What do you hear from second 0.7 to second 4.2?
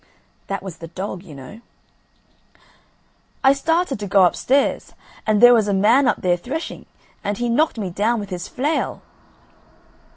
the dog, you know. "I started to